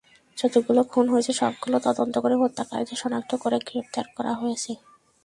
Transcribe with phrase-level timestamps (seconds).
[0.37, 4.71] যতগুলো খুন হয়েছে, সবগুলো তদন্ত করে হত্যাকারীদের শনাক্ত করে গ্রেপ্তার করা হয়েছে।